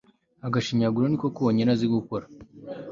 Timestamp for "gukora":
1.93-2.25